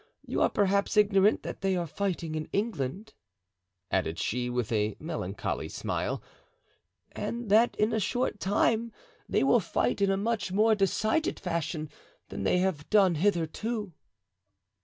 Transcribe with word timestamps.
You 0.25 0.41
are 0.41 0.49
perhaps 0.49 0.97
ignorant 0.97 1.43
that 1.43 1.61
they 1.61 1.75
are 1.75 1.85
fighting 1.85 2.33
in 2.33 2.49
England," 2.51 3.13
added 3.91 4.17
she, 4.17 4.49
with 4.49 4.71
a 4.71 4.95
melancholy 4.99 5.69
smile, 5.69 6.23
"and 7.11 7.51
that 7.51 7.75
in 7.75 7.93
a 7.93 7.99
short 7.99 8.39
time 8.39 8.91
they 9.29 9.43
will 9.43 9.59
fight 9.59 10.01
in 10.01 10.09
a 10.09 10.17
much 10.17 10.51
more 10.51 10.73
decided 10.73 11.39
fashion 11.39 11.87
than 12.29 12.41
they 12.41 12.57
have 12.57 12.89
done 12.89 13.13
hitherto." 13.13 13.93